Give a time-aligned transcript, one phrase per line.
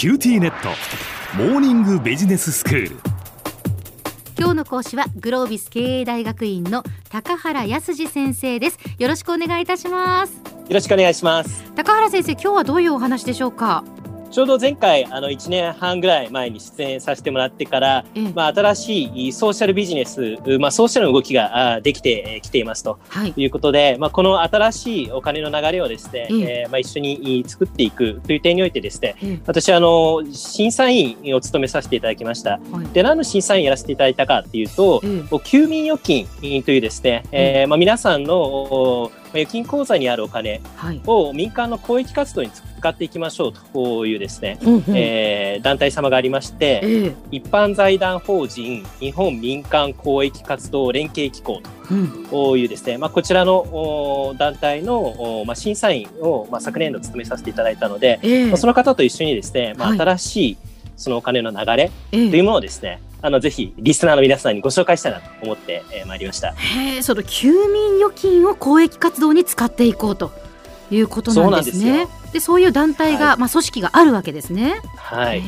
[0.00, 0.70] QTnet。
[1.36, 2.96] モーニングビジネススクール。
[4.38, 8.78] 今日の講師はグロービス経営大学院の高原康二先生です。
[8.98, 10.32] よろしくお願いいたします。
[10.36, 11.70] よろしくお願いします。
[11.76, 13.84] 高原先生今日はどういうお話でしょうか？
[14.30, 22.98] ちょうど前回あの1年半ぐらい前に出演させてもらってから、まあ、新しいソーシャルビジネス、まあ、ソーシャルの動きができてきていますと。
[23.26, 23.46] い。
[23.46, 29.16] うことで、はい、まあ、この新しいお金の流れをですね、えー、まあ、一緒に作っていくという点においてですね、
[29.46, 32.60] 私あの審査員を務めさせていただきました。
[32.70, 35.02] はい、で何の審査員やらせていただいたかっていうと、
[35.42, 36.28] 休眠預金
[36.62, 40.60] というですね、えーまあ、皆さんの預金口座にあるお金
[41.06, 51.60] を民間の公益活動に使っていきましょうというですね、うんうん、えー、団体様がありまして、えー、一般財団法人日本民間公益活動連携機構
[52.30, 60.56] というですね、うん、まあ、こちらの団体の、まあ、審査員を、まあ、昨年度務めさせていただいたので、えー、まあ、その方と一緒にですね、まあ、新しい
[60.96, 66.52] そのお金の流れというものをですね、はいあのぜひリスナーの皆さんにご紹介したいなと思ってまい、えー、りました。
[66.52, 70.32] へえ、その休眠預金を公益活動に使っていこうと
[70.90, 72.08] いうことなんですね。
[72.32, 74.80] でそういう団体が、はい、まあ組織があるわけですね。
[74.96, 75.42] はい。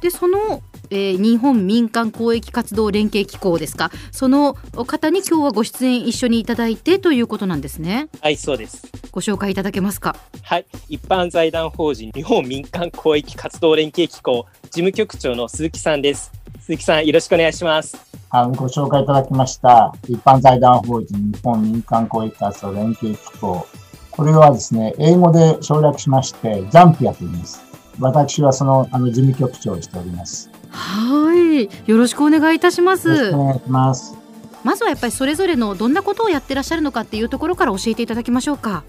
[0.00, 4.54] でその、えー、日本民間公益活動連携機構ですかその
[4.86, 8.08] 方に今日はご出演一緒にいただいてということなんですね。
[8.20, 8.90] はいそうです。
[9.12, 10.16] ご紹介いただけますか。
[10.42, 16.39] はい一般財団法人日本民間公益活動連携機構事務局長の鈴木さんです。
[16.60, 17.96] 鈴木さん、よろしくお願いします。
[18.30, 23.66] あご紹介いただきました、一般財団法人日本民間公益活動連携機構。
[24.10, 27.62] これはですね、英語で省略しまして、ジャンピアと言います。
[27.98, 30.50] 私はそのあの事務局長をしております。
[30.70, 33.08] はい、よろしくお願いいたします。
[33.08, 34.16] よろしくお願いします。
[34.62, 38.84] まずはやっぱりそれぞれのどんなことをやってらっしゃるのかっていうところから教えていただきましょうか。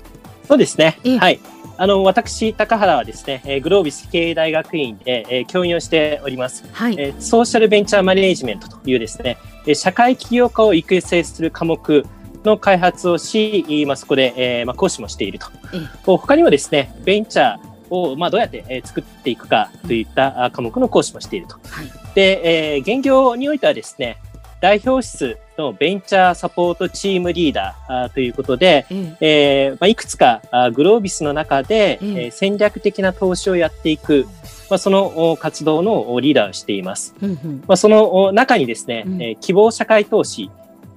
[0.52, 0.98] そうですね。
[1.18, 1.40] はい。
[1.78, 6.66] あの、私、高原はですね、えー、グロービス経営大学院で、えー、教員をしております。
[6.74, 12.06] はい、えー、ソーシャルベンチャーマネージメントというですね、えー、社会起業家を育成する科目
[12.44, 15.48] の開発をし、まあ、そこで、えーまあ、講師もしていると。
[15.72, 17.60] うん、他にもですね、ベンチャー
[17.90, 21.56] を、まあ、どうやって、えー、作っていくかといった科目の講師もしていると。
[21.56, 24.18] はい、で、えー、現業においてはですね、
[24.60, 30.42] 代表室のベンチャーサポートチームリーダーということで、うん、えー、まあ、いくつか
[30.74, 34.26] グロービスの中で、うん、えー、戦略的な投資をやっていく、
[34.70, 37.14] まあ、その活動のリーダーをしています。
[37.22, 40.50] うんうん、まあ、その中にですね、うん、希望社会投資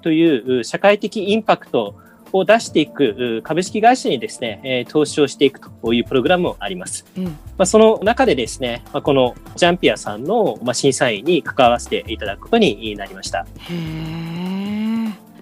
[0.03, 1.97] という社会的インパクト
[2.37, 7.07] を出していく株式会社にですね、え投資をしていくというプログラムもあります。
[7.17, 13.47] うん、まあ、その中でですね、まあ、このジャンピアさんの、まあ、審査員に関わらせていただくことになりました。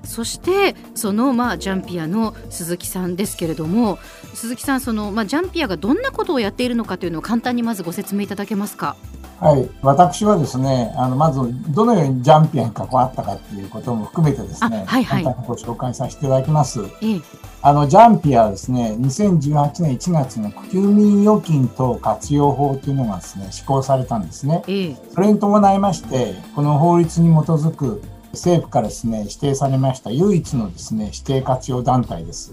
[0.04, 3.98] そしてそのまあジャンピアの鈴木さんですけれども
[4.34, 8.96] 鈴木さんそのまあジャンピアがどんなことをやっているのかというのを簡単にまずご説明いただけますか？
[9.40, 11.40] はい、私はですね、あのまず
[11.72, 16.80] どのようにジャンピアに関わったかということも含めてですね、はいはい、簡単にご紹介させていただきます。
[17.00, 17.20] ええ、
[17.60, 24.62] あのジャンピアはですね、2018年1月の休眠預金等活用法というのがですね、施行されたんですね。
[24.68, 28.00] え、それに伴いまして、この法律に基づく
[28.32, 32.52] 政府からですね、指定されました唯一のですね、指定活用団体です。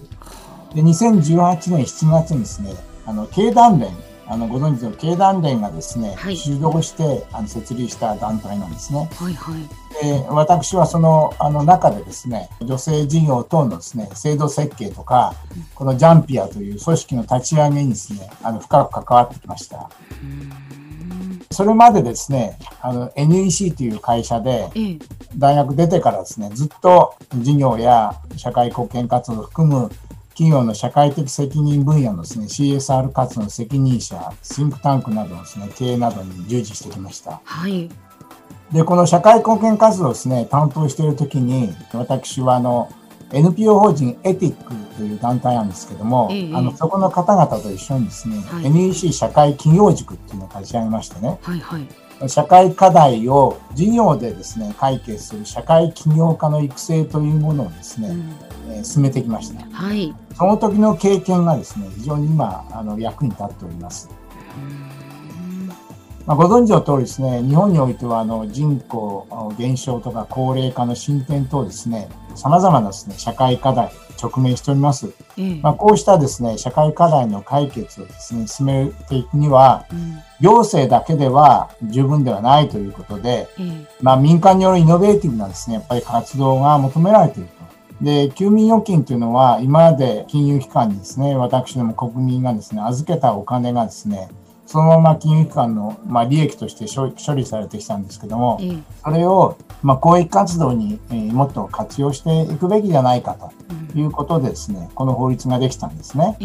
[0.74, 2.74] で、2018年7月にですね、
[3.06, 3.90] あの、経団連
[4.30, 9.10] あのご存知の経団連がですね、はい、主導してあの設立した団体なんですね。
[9.16, 15.34] はいはい、で私はそのあの中でですね女性事業等のですね制度設計とか、
[15.74, 19.90] このジャンピアという組織の立ち上げにですねあの深く関わってきました。
[21.50, 24.70] それまでですね、あの NEC という会社で、
[25.36, 29.90] 大学出てからですね、ずっと事業や社会貢献活動を含む
[30.30, 37.40] 企業の社会的責任分野のですね、CSR 活動の責任者、シンクタンクなどのですね、経営などに従事してきました。
[37.44, 37.90] はい。
[38.72, 42.90] で、この社会貢献活動をですね、担当しているときに、私はあの、
[43.32, 51.86] NPO 法人エティックという団体なんですけども、ええ、あのそこの方々と一緒にですね、はい、NEC 社会企業塾っていうのを立ち上げましてね、はいはい、
[52.26, 59.64] 社会課題を事業でですね解決する社会起業家の育成というものをですね、うんえ進めてきました。
[59.72, 64.08] はい、その時の経験がですね、非常に今、あの役に立っております。
[66.26, 69.26] まあ、ご存知の通りですね、日本においてはあの人口
[69.58, 73.90] 減少とか高齢化の進展等ですね、様々なですね、社会課題、
[74.20, 75.10] 直面しております。
[75.38, 88.04] うん、まあ、こうしたですね、社会課題の解決をですね、進めていくには、うん、行政だけでは十分ではないということで、うん、まあ、民間によるイノベーティブなですね、やっぱり活動が求められていると。
[88.04, 94.28] で、休眠預金というのは、今まで金融機関にですね、私ども国民がですね、預けたお金がですね、
[94.70, 98.60] そのまま金融機関の、まあ、利益として処理されてきたんですけども、
[99.02, 103.50] それを、まあ、公益活動に、えー、もっと活用していくべきじゃないかと
[103.98, 106.36] いうことでですね、この法律ができたんですね。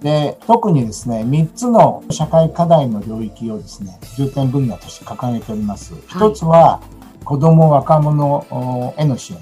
[0.00, 5.94] で、特にですね、3つの社会課題の領域をですね、重点分野として掲げております。
[5.94, 6.80] 1つは、
[7.24, 9.38] 子供、若者への支援。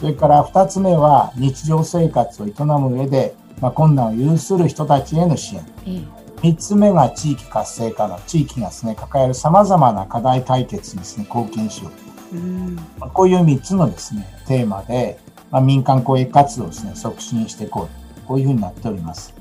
[0.00, 5.64] それから2つ目は、日常生活を営む上で、まあ、困難を有する人たちへの支援。
[6.42, 11.92] 3つ目が地域活性化の地域がですね抱えるさまざまな課題解決にですね貢献しよう
[12.30, 15.18] と、うんまあ、こういう3つのですねテーマで、
[15.50, 19.34] まあ、民間公益活動をですね促進していこうとこういうふうになっております。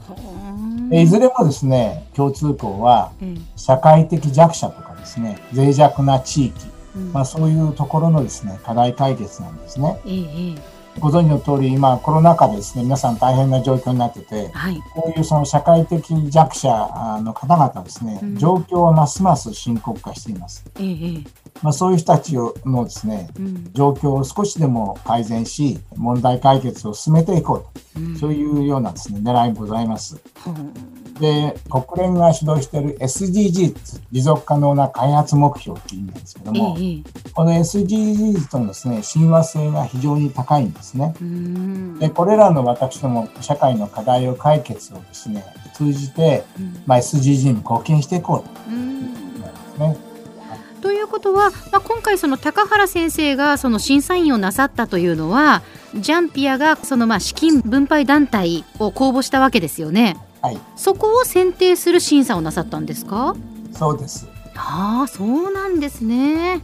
[0.92, 3.12] いずれもですね共通項は、
[3.57, 6.65] 社会的弱者とかですね脆弱な地域、
[7.12, 10.00] まあ、そういうところのですね課題解決なんですね。
[11.00, 16.70] ご存知の通り、今、コロナ禍でですね、皆さん大変な状況になってて、はい、こういうその社会的弱者
[17.24, 20.66] の方々ですね、うん、状況はますます深刻化しています。
[20.80, 21.24] ええ
[21.62, 27.66] まあ、そういう人たちのですね、うん、状況を少しでも改善し、問題解決を進めていこ
[27.96, 30.18] うと、うん、そういうようなですね、狙いございます。
[31.19, 36.78] で、国連が主導している SDGs、持続可能な開発目標っていう意味なんですけども、
[37.34, 41.14] この SDGs とのですね、親和性が非常に高いんですね。
[42.00, 45.44] で、これらの私ども社会の課題を解決をですね、
[45.74, 46.44] 通じて、
[46.86, 50.08] まあ、SDGs に貢献していこうということなんですね。
[50.81, 55.63] ということは、まあ、今回その高原先生がその審査員をなさったというのは
[55.96, 60.18] ジャンピアがそのまあ資金分配団体を公募したわけですよね。
[60.42, 63.36] はい、そこを選定する審査をなさったんですか？
[63.74, 64.28] そうです。
[64.56, 66.62] ああそうなんですね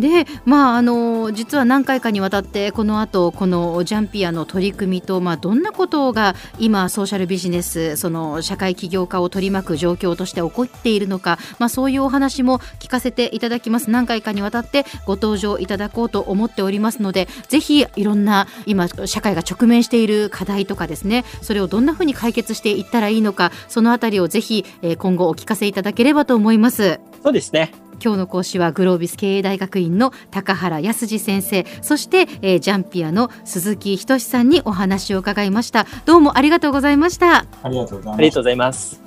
[0.00, 13.90] でまああの実は何回かにわたってこの後このジャンピアの取り組みと、まあ、どんなことが今ソーシャルビジネスその社会起業家を取り巻く状況として起こっているのか、まあ、そういうお話も聞かせていただきます。
[13.90, 24.64] 何回かにわたってご登場いただこうと思っておりますのでぜひいろんな今社会が直面している課題とかですねそれをどんなふうに解決していったらいいのかそのあたりをぜひ
[24.98, 27.00] 今後お聞かせいただければと思います。
[27.22, 27.85] そうですね。
[28.02, 31.66] 今日の講師はグロービス経営大学院の高原康先生。
[31.82, 35.86] そして、えー、ジャンピアの鈴木仁さんにお話を伺いました。
[36.04, 37.46] どうもありがとうございました。
[37.62, 38.10] ありがとうござ
[38.50, 39.05] います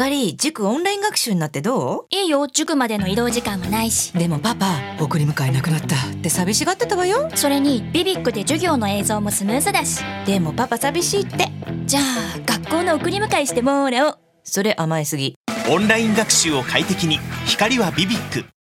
[0.00, 2.16] 光塾オンライン学習になってどう？
[2.16, 4.12] いいよ塾までの移動時間もないし。
[4.14, 5.94] でもパパ送り迎えなくなった。
[5.94, 7.30] って寂しがってたわよ。
[7.34, 10.02] それにビビックで授業の映像もスムーズだし。
[10.24, 11.48] でもパパ寂しいって。
[11.84, 14.18] じゃあ学校の送り迎えしてもらおう。
[14.42, 15.34] それ甘えすぎ。
[15.68, 17.18] オンライン学習を快適に。
[17.44, 18.48] 光はビビック